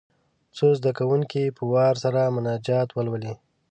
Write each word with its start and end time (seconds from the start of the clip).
څو 0.55 0.67
زده 0.79 0.91
کوونکي 0.99 1.43
په 1.57 1.63
وار 1.71 1.95
سره 2.03 2.33
مناجات 2.35 2.89
ولولي. 2.91 3.33